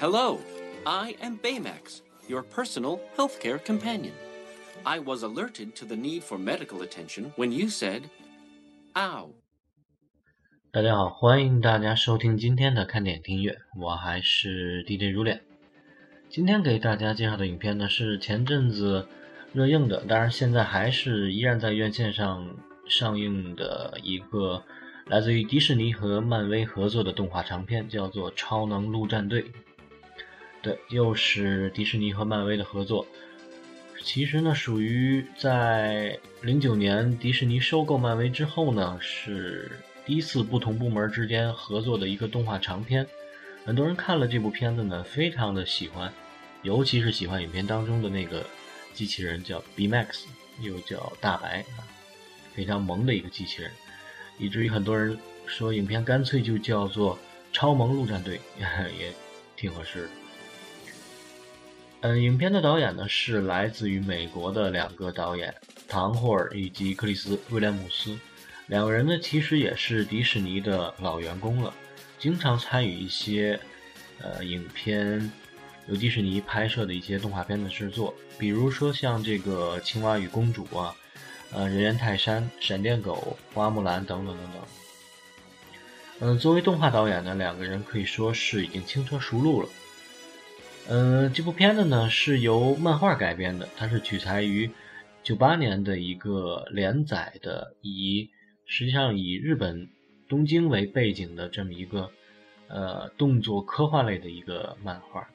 [0.00, 0.38] Hello,
[0.86, 4.14] I am Baymax, your personal healthcare companion.
[4.82, 8.04] I was alerted to the need for medical attention when you said,
[8.94, 9.28] "Ow."
[10.72, 15.42] 大家好，欢迎大家收听今天的看点听乐，我还是 DJ 如脸。
[16.30, 19.06] 今天给大家介绍的影片呢是前阵子
[19.52, 22.56] 热映的，当然现在还是依然在院线上
[22.88, 24.64] 上映的一个
[25.08, 29.42] 来自于迪士尼和漫威合作的动画长片，叫做《超能陆战队》。
[30.62, 33.06] 对，又是迪士尼和漫威的合作。
[34.02, 39.70] 其实呢，属于在零九年迪士尼收购漫威之后呢，是
[40.06, 43.06] 第一次不同部门之间合作的一个动画长片。
[43.64, 46.12] 很多人看了这部片子呢，非常的喜欢，
[46.62, 48.44] 尤其是喜欢影片当中的那个
[48.94, 50.24] 机器人，叫 B Max，
[50.60, 51.84] 又叫大白啊，
[52.54, 53.70] 非常萌的一个机器人，
[54.38, 57.16] 以至于很多人说影片干脆就叫做
[57.52, 58.38] 《超萌陆战队》，
[58.98, 59.12] 也
[59.56, 60.08] 挺合适的。
[62.02, 65.54] 嗯，影片的导演呢是来自于美国的两个导演
[65.86, 68.18] 唐霍尔以及克里斯威廉姆斯，
[68.68, 71.74] 两个人呢其实也是迪士尼的老员工了，
[72.18, 73.60] 经常参与一些
[74.18, 75.30] 呃影片
[75.88, 80.96] 由迪士尼拍摄的一些动画片的制作，比如说像这个《青蛙与公主》啊，
[81.52, 84.62] 呃《人猿泰山》《闪电狗》《花木兰》等等等等。
[86.20, 89.68] 嗯，作为动画导演呢，两个人可以说是已经轻车熟路了。
[90.92, 94.68] 嗯，这部片子呢是由漫画改编的，它是取材于
[95.22, 98.28] 九八年的一个连载的，以
[98.66, 99.88] 实际上以日本
[100.28, 102.10] 东京为背景的这么一个
[102.66, 105.28] 呃动作科幻类的一个漫画。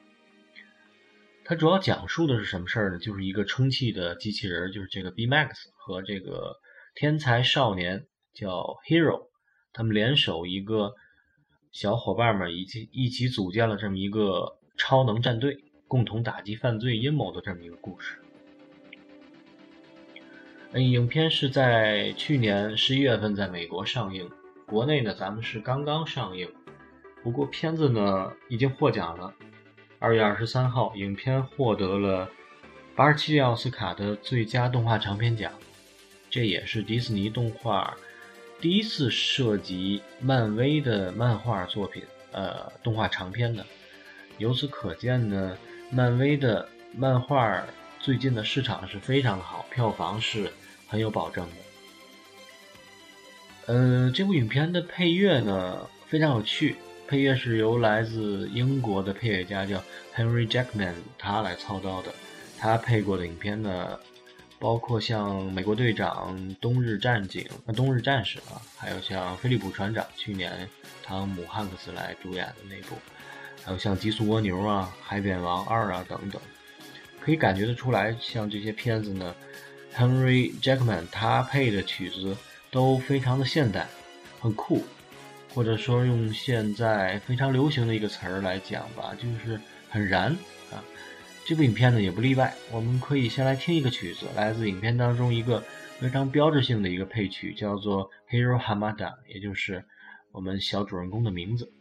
[1.42, 2.98] 它主要讲述的是什么事儿呢？
[2.98, 6.56] 就是一个充气的机器人，就是这个 B Max 和这个
[6.94, 9.28] 天才少年叫 Hero，
[9.72, 10.92] 他们联手一个
[11.72, 14.58] 小伙伴们一起一起组建了这么一个。
[14.76, 18.18] 超能战队共同打击犯罪阴谋的这么一个故事。
[20.72, 24.28] 嗯，影片是在去年十一月份在美国上映，
[24.66, 26.48] 国内呢咱们是刚刚上映。
[27.22, 29.32] 不过片子呢已经获奖了，
[29.98, 32.30] 二月二十三号，影片获得了
[32.94, 35.52] 八十七届奥斯卡的最佳动画长片奖，
[36.28, 37.96] 这也是迪士尼动画
[38.60, 43.64] 第一次涉及漫威的漫画作品，呃，动画长片的。
[44.38, 45.56] 由此可见呢，
[45.90, 47.64] 漫威的漫画
[47.98, 50.52] 最近的市场是非常好，票房是
[50.86, 53.72] 很有保证的。
[53.72, 56.76] 呃，这部影片的配乐呢非常有趣，
[57.08, 59.82] 配乐是由来自英国的配乐家叫
[60.14, 62.12] Henry Jackman 他来操刀的。
[62.58, 63.98] 他配过的影片呢，
[64.58, 70.68] 包括像《美国队长》《冬日战警》《冬日战士》啊，还有像《飞利浦船长》去年
[71.02, 72.96] 汤姆汉克斯来主演的那部。
[73.66, 76.40] 还有像《极速蜗牛》啊，《海扁王二》啊等等，
[77.20, 79.34] 可以感觉得出来，像这些片子呢
[79.92, 82.36] ，Henry Jackman 他配的曲子
[82.70, 83.88] 都非常的现代，
[84.38, 84.84] 很酷，
[85.52, 89.60] 或者说用现在非常流行的一个词儿来讲吧，就是
[89.90, 90.30] 很燃
[90.70, 90.78] 啊。
[91.44, 95.60] 这部影片呢也不例外，我们可以先来听一个曲子，来自影片当中一个
[95.98, 99.84] 非常标志性的一个配曲，叫做 Hero Hamada，也就是
[100.30, 101.72] 我们小主人公的名字。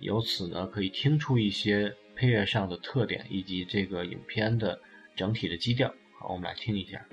[0.00, 4.80] 由此呢，可以听出一些配乐上的特点，以及这个影片的
[5.14, 5.94] 整体的基调。
[6.18, 7.04] 好，我们来听一下。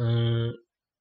[0.00, 0.54] 嗯，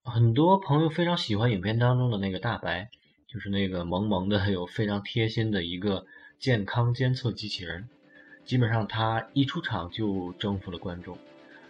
[0.04, 2.90] 很多朋友非常喜欢影片当中的那个大白，
[3.28, 6.08] 就是那个萌萌的、有非常贴心的一个
[6.40, 7.88] 健康监测机器人。
[8.44, 11.16] 基本上他一出场就征服了观众。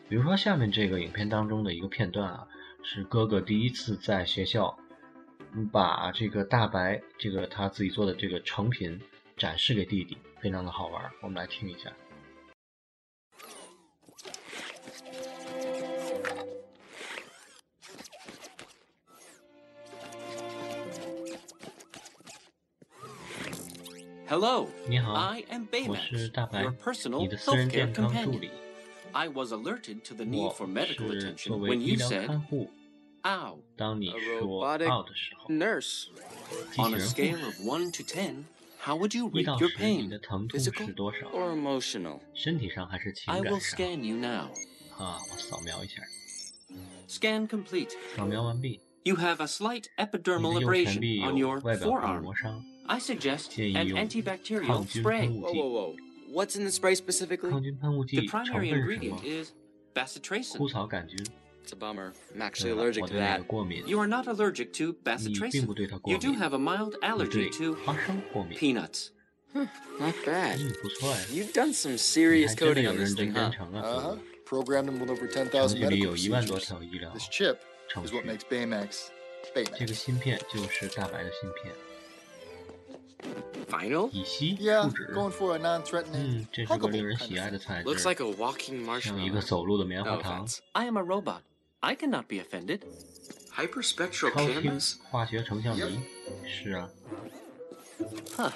[0.08, 2.48] 比如说下面这个影片当中的一个片段啊，
[2.82, 4.78] 是哥哥第一次在学校
[5.70, 9.02] 把这个大白这个他自己做的这个成品
[9.36, 11.12] 展示给弟弟，非常的好玩。
[11.22, 11.92] 我们来听一下。
[24.29, 28.41] Hello, 你好， I am 我 Baymax, 是大白 your，personal 你的私人 healthcare 健康助 companion.
[28.41, 28.51] 理。
[29.13, 31.97] I was alerted to the need 我 for medical 是 attention 作为 when 医 you
[31.97, 32.71] 疗 said, 看护，
[33.23, 33.59] ow.
[33.77, 36.07] 当你 A 说 robotic “out” 的时候， Nurse.
[36.73, 38.45] 机 On 器 a 人 scale 护 of 1 to 10,
[38.81, 40.23] how would you 一 rate 到 your 十，你的 pain?
[40.23, 41.27] 疼痛 Physical 是多少？
[41.31, 42.21] or emotional?
[42.35, 43.79] 身体上还是情 I 感 will 上？
[43.79, 44.49] scan you now.
[44.99, 46.01] 啊，我扫描一下，
[47.09, 47.91] Scan complete.
[48.17, 48.81] 扫描完毕。
[49.05, 52.23] You have a slight 你 epidermal 的右前 abrasion 臂 on 有 your 外表部 forearm.
[52.23, 55.28] 磨伤， I suggest an antibacterial spray.
[55.28, 55.96] Whoa, whoa, whoa.
[56.30, 57.52] What's in the spray specifically?
[57.52, 59.54] The primary ingredient is
[59.96, 60.60] bacitracin.
[61.64, 62.14] It's a bummer.
[62.34, 63.46] I'm actually allergic to that.
[63.88, 66.02] You are not allergic to bacitracin.
[66.06, 67.78] You do have a mild allergy to
[68.56, 69.12] peanuts.
[70.00, 70.60] not bad.
[71.32, 73.52] You've done some serious coding on this thing, huh?
[73.84, 74.16] Uh-huh.
[74.46, 76.70] Programmed with over 10,000 medical procedures.
[77.14, 77.64] This chip
[78.04, 79.12] is what makes Baymax.
[79.56, 79.78] Baymax
[83.71, 84.11] Final?
[84.13, 85.07] 乙烯 Yeah, 树脂。
[85.15, 87.63] going for a non-threatening, 嗯，这是个 huggable 令人 kind 喜 of 爱的 thing.
[87.63, 89.47] 材质， Looks like a walking 像一个 marshmallow.
[89.47, 90.47] 走路的棉花 No 糖。
[90.47, 90.59] offense.
[90.73, 91.41] I am a robot.
[91.81, 92.81] I cannot be offended.
[93.55, 94.95] Hyperspectral 超轻 cameras?
[95.11, 96.01] 化学成像仪，
[96.47, 96.89] 是啊，
[98.37, 98.51] Huh.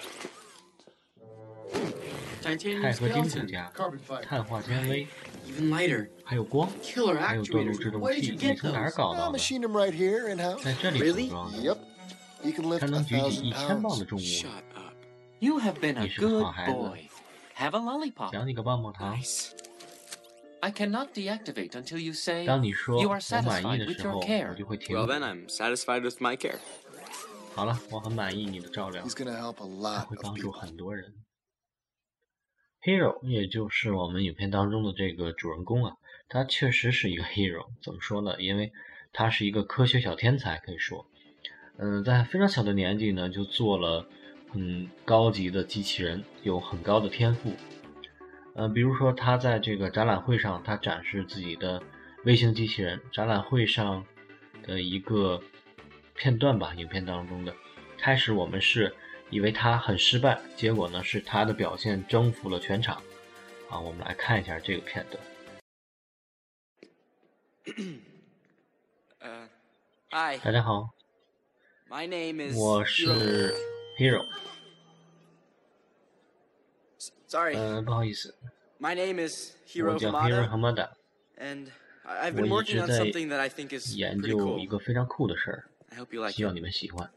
[2.43, 3.47] 钛 Titanium 合金骨 skeleton.
[3.50, 4.20] 架、 Carbon fiber.
[4.23, 5.06] 碳化纤维，
[5.49, 6.08] Even lighter.
[6.25, 7.79] 还有光， Killer 还有断路 actuators.
[7.82, 8.97] 制动 Where did 器， you 你 get 从哪儿 those?
[8.97, 9.38] 搞 I 到的？
[9.38, 10.62] machine them right here in house.
[10.62, 11.29] 在这里组 Really?
[11.29, 11.79] 装的， Yep.
[12.43, 14.06] You can lift 它 a 能举起 thousand 一千磅的 pounds.
[14.06, 14.23] 重物。
[15.42, 17.10] You have been a good boy.
[17.56, 18.32] Have a lollipop.
[18.32, 19.18] 奖你个棒棒糖。
[19.18, 19.50] Nice.
[20.60, 24.54] I cannot deactivate until you say 当你说 you are 我满意 satisfied 的 with 时候 care.
[24.54, 25.14] 就会停 Well, 止。
[25.14, 26.60] then I'm satisfied with my care.
[27.56, 31.16] 好了，我很满意你的照料 lot 会帮助很多人。
[32.84, 35.96] Hero，也就是我们影片当中的这个主人公啊，
[36.30, 37.66] 他确实是一个 hero。
[37.82, 38.40] 怎么说呢？
[38.40, 38.72] 因为
[39.12, 41.08] 他是一个科学小天才，可以说，
[41.80, 44.08] 嗯，在非常小的年纪呢，就做了
[44.53, 47.53] 很高级的机器人，有很高的天赋。
[48.56, 51.81] 嗯，比如说他在这个展览会上，他展示自己的
[52.25, 53.00] 微型机器人。
[53.13, 54.06] 展览会上
[54.63, 55.42] 的一个
[56.15, 57.56] 片段吧，影片当中的。
[57.98, 58.94] 开始我们是
[59.30, 63.01] 以为他很失败，结果呢是他的表现征服了全场。
[63.69, 65.23] 啊，我们来看一下这个片段。
[69.21, 69.47] Uh,
[70.37, 70.44] hi.
[70.44, 70.90] 大家好
[71.90, 72.57] ，My name is.
[72.57, 73.54] 我是
[73.98, 74.26] Hero。
[77.28, 77.56] Sorry.
[77.56, 78.36] 嗯、不好意思
[78.80, 80.92] ，My name is 我 Hiro 叫 Hero Hamada,
[81.38, 84.18] I- I've 我 been 一 working 直 on 在 something that I think is 研
[84.19, 84.60] pretty 究 cool.
[84.60, 86.56] 一个非常酷的事儿，I hope you like 希望 it.
[86.56, 87.10] 你们喜欢。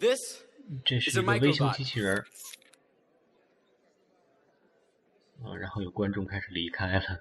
[0.00, 0.42] This
[0.84, 1.76] 这是 a 一个微型 microbot.
[1.76, 2.24] 机器人
[5.60, 7.20] 然后有观众开始离开了，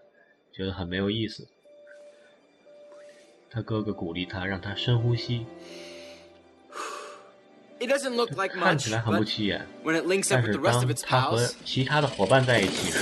[0.52, 1.48] 觉得很没有意思。
[3.52, 5.46] 他哥哥鼓励他，让他深呼吸。
[7.81, 10.59] it doesn't look like 看 much, 起来很不 but 起眼， when it links 但 up with 是
[10.59, 12.99] the rest 当 of its 他和 pals, 其他的伙伴在一起时，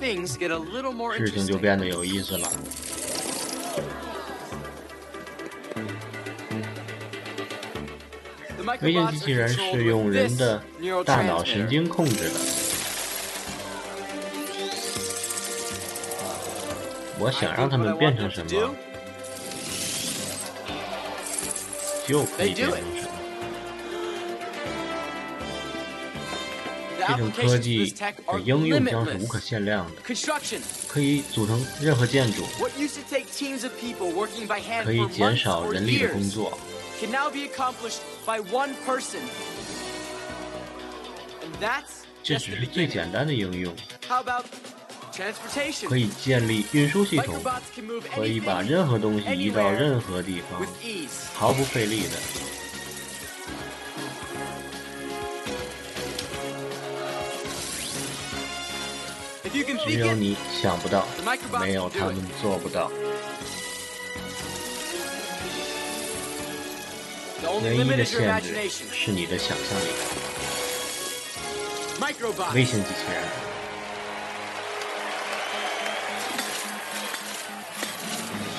[0.00, 2.89] things get a little more 事情就 interesting.
[8.81, 10.61] 微型机器人是用人的
[11.05, 12.39] 大脑神经控制的
[17.19, 18.49] 我想让它们变成什么
[22.07, 23.11] 就可以变成什么
[27.07, 29.91] 这种科技的应用将是无可限量的
[30.87, 32.43] 可以组成任何建筑。
[34.83, 36.57] 可以减少人力的工作
[37.01, 39.21] can now be accomplished by one person.
[41.41, 43.73] And that's 这是最.简单的应用
[44.07, 44.45] ，How about
[45.11, 45.87] transportation?
[45.87, 47.41] 可以建立运输系统
[48.13, 50.61] 可以把任何东西移到任何地方，
[51.33, 52.19] 毫不费力的。
[59.85, 61.05] 只有你想不到
[61.59, 62.89] 没有他们做不到。
[67.63, 69.87] 唯一的限制是你的想象力。
[71.99, 72.53] Microbot.
[72.53, 73.21] 微型机器人。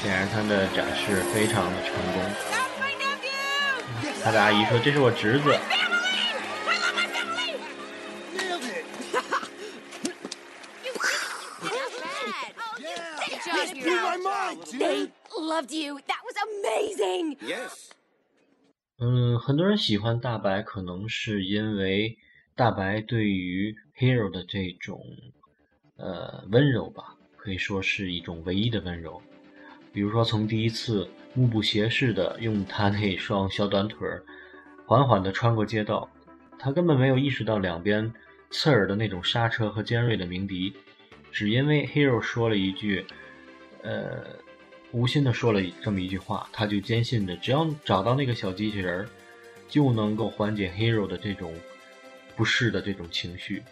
[0.02, 2.22] 显然，他的展示非常的成功。
[4.24, 5.56] 他的阿姨说：“这是我侄子。
[14.14, 15.98] Oh, They loved you.
[16.06, 17.36] That was amazing.
[17.40, 17.81] Yes.
[19.04, 22.16] 嗯，很多人喜欢大白，可能是因为
[22.54, 25.04] 大白对于 Hero 的这种
[25.96, 29.20] 呃温柔吧，可以说是一种唯一的温柔。
[29.92, 34.22] 比如说，从第一次目不斜视的用他那双小短腿儿
[34.86, 36.08] 缓缓地穿过街道，
[36.56, 38.14] 他根本没有意识到两边
[38.50, 40.72] 刺耳的那种刹车和尖锐的鸣笛，
[41.32, 43.04] 只因为 Hero 说了一句，
[43.82, 44.24] 呃，
[44.92, 49.08] 无心的说了这么一句话，他就坚信着只要找到那个小机器人儿，
[49.68, 51.54] 就能够缓解 Hero 的这种
[52.36, 53.62] 不适的这种情绪。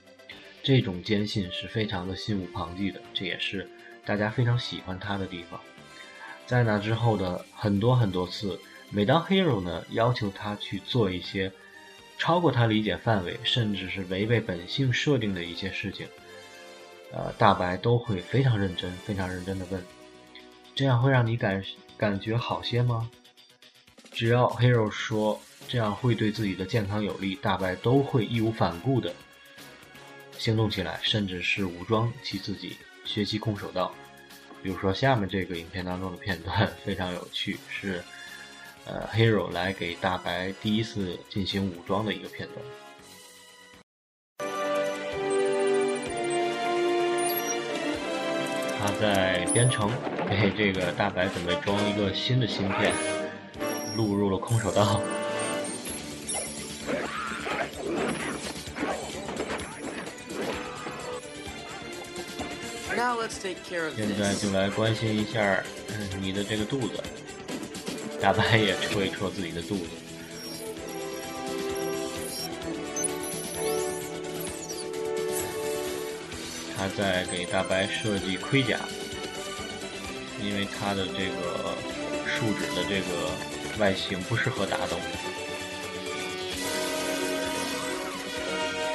[0.63, 3.69] 这种坚信是非常的心无旁骛的，这也是
[4.05, 5.61] 大家非常喜欢他的地方。
[6.47, 8.59] 在那之后的很多很多次，
[8.91, 11.53] 每当 Hero 呢要求他去做一些
[12.19, 16.07] 超过他理解范围，甚至是违背本性设定的一些事情，
[17.13, 19.83] 呃，大白都会非常认真、非常认真的问
[20.75, 21.63] ：“这样会让你感
[21.97, 23.11] 感觉好些吗？”
[24.13, 29.15] 只要 Hero 说这样会对自己的健康有利，大白都会义无反顾的
[30.37, 33.95] 行动起来，甚至是武装起自己，学习空手道。
[34.63, 38.03] 比如说下面这个影片当中的片段 非常有趣，是
[38.85, 42.59] 呃 Hero 来给大白第一次进行武装的一个片段。
[48.79, 49.91] 他在编程
[50.31, 52.95] 给这个大白准备装一个新的芯片，
[53.97, 55.01] 录入了空手道。
[63.97, 67.03] 现在就来关心一下，嗯，你的这个肚子。
[68.21, 69.89] 大白也戳一戳自己的肚子。
[76.77, 78.79] 他在给大白设计盔甲，
[80.43, 81.75] 因为它的这个
[82.27, 83.31] 树脂的这个
[83.79, 84.97] 外形不适合打斗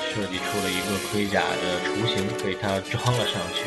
[0.10, 3.66] 设计出了一个盔甲的雏形给它装了上去。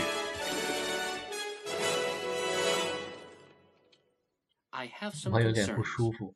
[5.30, 6.35] 我有点不舒服。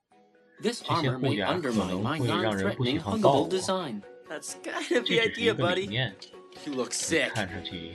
[0.62, 3.44] 这些护甲可能会让人不喜欢高。
[3.44, 6.14] 仿这是一个理念。
[7.30, 7.92] 看上去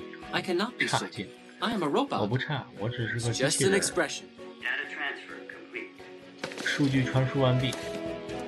[0.87, 1.27] 差劲。
[1.59, 3.81] I am a 我.不差，我只是个机 just 器 an 人。
[3.81, 4.25] expression.
[4.61, 5.89] Data transfer complete.
[6.63, 7.71] 数据传输完毕，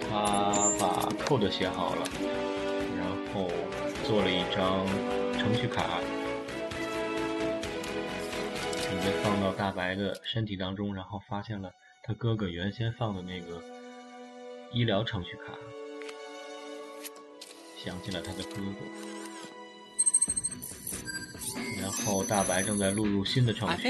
[0.08, 2.04] 他把 code 写好了，
[2.98, 3.50] 然后
[4.06, 4.86] 做了一张
[5.34, 6.00] 程序卡，
[8.84, 11.72] 准备放到大白的身体当中，然后发现了
[12.04, 13.60] 他哥哥原先放的那个
[14.72, 15.54] 医疗程序卡，
[17.76, 18.86] 想起了他的哥哥。
[21.98, 23.90] 然后大白正在录入新的程序，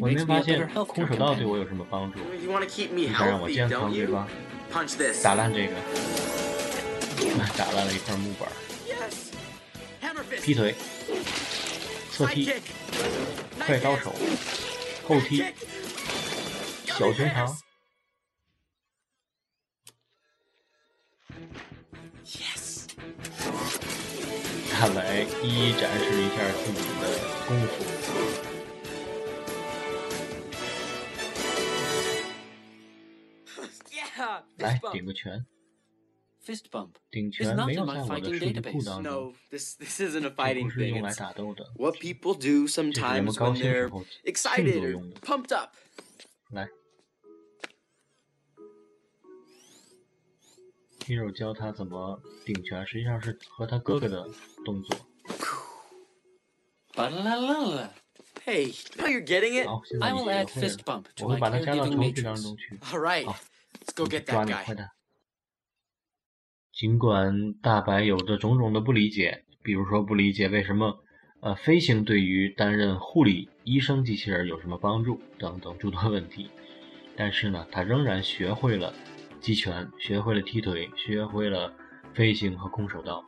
[0.00, 2.18] 我没发现空手道对我有什么帮助，
[2.92, 4.26] 你想让我健康，对吧？
[5.22, 5.74] 打烂这个。
[7.56, 8.48] 打烂了一块木板。
[10.42, 10.74] 劈腿。
[12.12, 12.50] 侧踢。
[13.58, 14.14] 快刀手。
[15.06, 15.44] 后踢。
[16.86, 17.56] 小拳长。
[24.80, 27.04] 看来一一展示一下自己的
[27.46, 27.84] 功夫。
[34.56, 35.44] 来顶个拳。
[37.10, 39.34] 顶拳没有在我的身体裤当中
[40.62, 41.70] 不是用来打斗的。
[43.18, 44.02] 我们高兴时候
[46.52, 46.66] 来。
[51.10, 54.28] ，Hero 教他怎么顶拳，实际上是和他哥哥的
[54.64, 54.96] 动作。
[56.94, 57.88] Ba-la-la-la.
[58.46, 59.66] Hey, now you're getting it.
[60.00, 62.42] I 你 will 学 add 会了 fist，bump 我 to 会 my 把它加到 caregiving 程序当 matrix.
[62.42, 62.78] 中去。
[62.78, 63.36] All right, 好
[63.80, 64.88] let's go get that guy.
[66.72, 71.02] 尽管大白有着种种的不理解，比如说不理解为什么
[71.40, 76.48] 呃飞行对于担任护理医生机器人有什么帮助等等诸多问题，
[77.16, 78.94] 但是呢，他仍然学会了
[79.40, 81.72] 击拳，学会了踢腿，学会了
[82.14, 83.24] 飞行和空手道。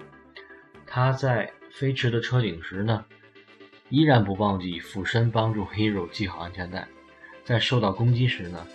[0.87, 3.04] 他在飞驰的车顶时呢，
[3.88, 6.87] 依然不忘记俯身帮助 Hero 系好安全带。
[7.45, 8.66] 在受到攻击时呢，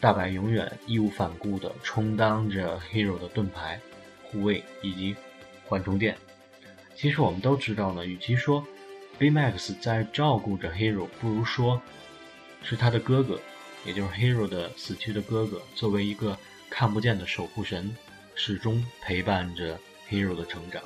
[0.00, 3.80] 大白永远义无反顾地充当着 Hero 的盾牌、
[4.22, 5.16] 护卫以及
[5.64, 6.16] 缓冲垫。
[6.94, 8.64] 其实我们都知道呢，与其说
[9.18, 11.82] Baymax 在照顾着 Hero，不如说
[12.62, 13.40] 是他的哥哥，
[13.84, 17.96] 也就是 Hero 的死去的哥哥，作为一个看不见的守护神，
[18.34, 19.78] 始终陪伴着
[20.10, 20.82] Hero 的成长。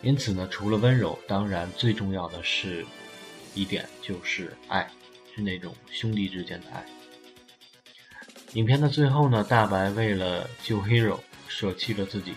[0.00, 2.86] 因此呢，除了温柔，当然最重要的是
[3.54, 4.88] 一点就是爱，
[5.34, 6.84] 是那种兄弟之间的爱。
[8.54, 12.32] 影片的最后呢，大白为了救 Hero 舍弃了自己，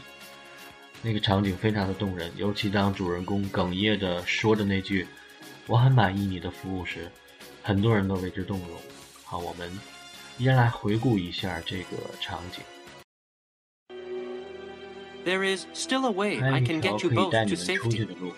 [1.03, 5.07] 那个场景非常的动人，尤其当主人公哽咽的说着那句
[5.67, 7.09] “我很满意你的服务”时，
[7.62, 8.68] 很多人都为之动容。
[9.24, 9.70] 好，我们
[10.38, 12.62] 依然来回顾一下这个场景。
[15.24, 17.30] There is still a way 还有 I 一 can 条 get 可 you 以 both
[17.32, 18.06] 带 to 你们出去 safety.
[18.06, 18.32] 的路。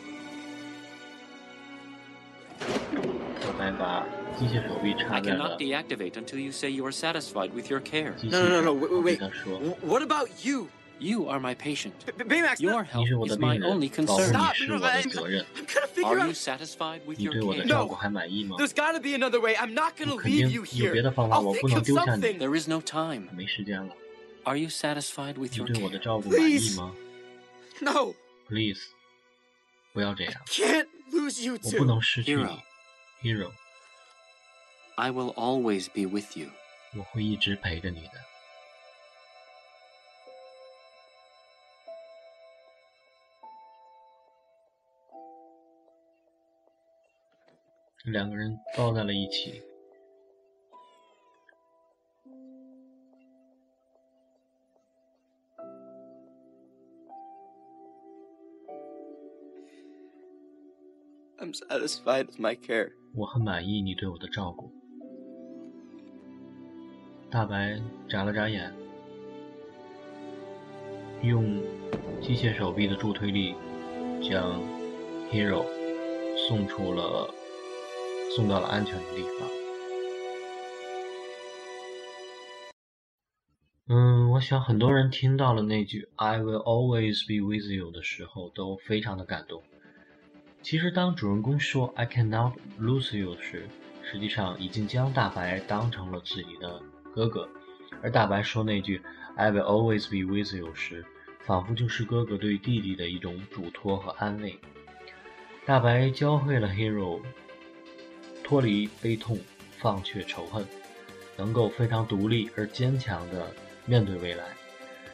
[3.40, 4.06] 大白把
[4.38, 8.14] 机械手臂插 I 在了 cannot deactivate until you say you are satisfied with your care.
[8.14, 10.68] 机器 No, no, no, 上， no, 我 wait, 对 wait, 他说 wh- What about you?
[10.99, 11.93] You are my patient.
[12.05, 14.27] B- B- Baymax, Your no- 你 health 是我的 is 病 my 人，only 保护 concern.
[14.27, 15.45] 你 Stop, 是 no, 我的 I'm, 责任。
[15.55, 16.35] I'm gonna figure Are you out.
[16.35, 17.67] satisfied with 你 your 对我的 care?
[17.67, 19.55] 照顾还满意吗？There's gotta be another way.
[19.55, 21.03] I'm not gonna 肯 leave 定 you 有别 here.
[21.03, 22.21] 的方法，I'll 我 think 不能 of 丢下你。
[22.21, 22.37] something.
[22.39, 23.27] There is no time.
[23.35, 23.93] 没时间了
[24.43, 26.03] ，Are you satisfied with 你 your 对我的 care?
[26.03, 26.95] 照顾满意 Please 吗
[27.81, 28.79] No,？Please，
[29.93, 31.85] 不要这样，can't lose you 我不 two.
[31.85, 32.57] 能失去 Hero
[33.21, 36.47] 你，Hero，I will always be with you.
[36.95, 38.11] 我会一直陪着你的。
[48.03, 49.61] 两个人抱在了一起
[61.37, 62.91] ，I'm satisfied with my care.
[63.15, 64.69] 我很满意你对我的照顾。
[67.31, 68.73] 大白眨了眨眼，
[71.21, 71.61] 用
[72.21, 73.55] 机械手臂的助推力，
[74.21, 74.61] 将
[75.31, 75.65] Hero
[76.49, 77.33] 送出了，
[78.35, 79.49] 送到了安全的地方。
[83.87, 89.61] 嗯，我想很多人听到了那句 "I will always be with you" 的时候，都非常的感动。
[90.61, 93.67] 其实，当主人公说 "I cannot lose you" 时，
[94.01, 96.81] 实际上已经将大白当成了自己的
[97.13, 97.47] 哥哥；
[98.01, 99.01] 而大白说那句
[99.35, 101.05] "I will always be with you" 时，
[101.41, 104.57] 仿佛就是哥哥对弟弟的一种嘱托和安慰。
[105.65, 107.21] 大白教会了 Hero
[108.43, 109.39] 脱离悲痛，
[109.79, 110.65] 放却仇恨，
[111.37, 113.47] 能够非常独立而坚强的
[113.85, 114.43] 面对未来，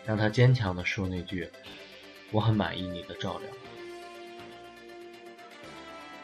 [0.06, 1.48] 让他坚强的说那句
[2.32, 3.48] “我很满意你的照料”。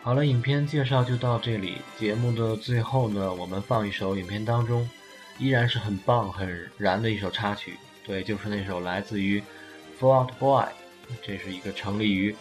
[0.01, 1.77] 好了，影片介绍就到这里。
[1.97, 4.87] 节目的最后呢，我们放一首影片当中
[5.39, 7.73] 依然是很棒、很燃的一首插曲，
[8.05, 9.41] 对，就是那首来自于
[9.99, 10.67] Fall Out Boy，
[11.23, 12.35] 这是一个成立于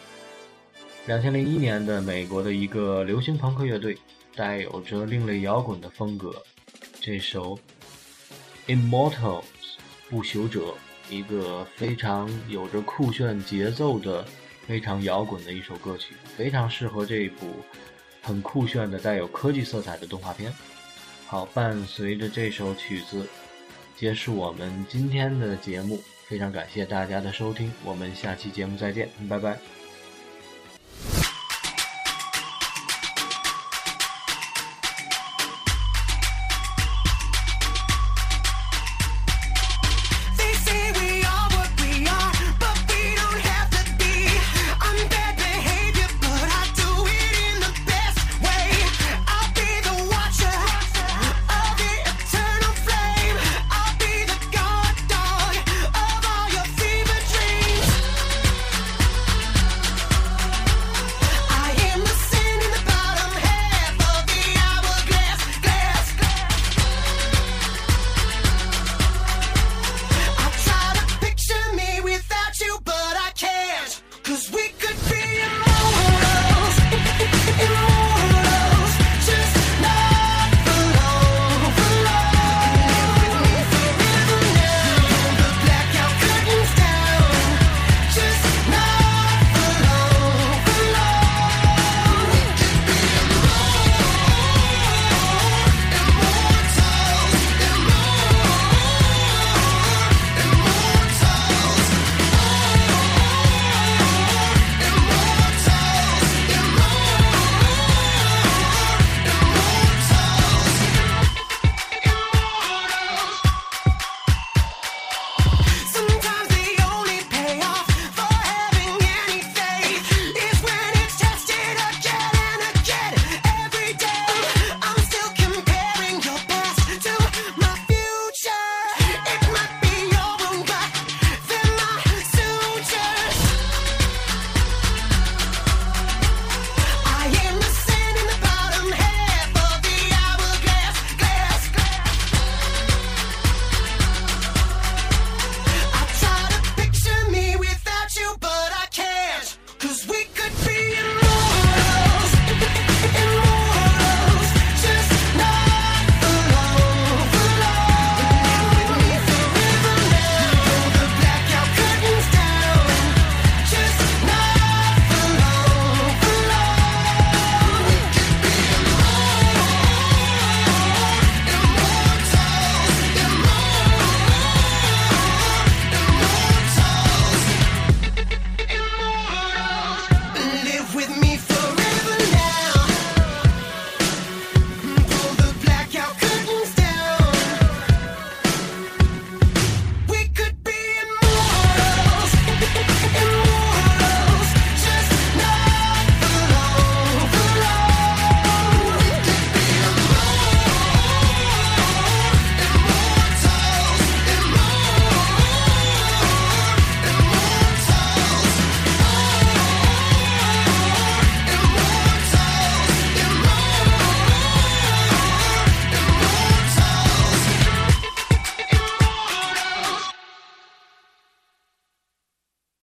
[1.06, 3.96] 2001年的美国的一个流行朋克乐队，
[4.34, 6.42] 带有着另类摇滚的风格。
[7.00, 7.58] 这首
[8.66, 9.44] Immortals
[10.08, 10.74] 不朽者，
[11.10, 14.24] 一个非常有着酷炫节奏的。
[14.66, 17.54] 非常摇滚的一首歌曲，非常适合这一部
[18.22, 20.50] 很酷炫的带有科技色彩的动画片。
[21.26, 23.28] 好，伴随着这首曲子，
[23.94, 26.00] 结束我们今天的节目。
[26.26, 29.83] 非常感谢大家的收听，我们下期节目再见，拜拜。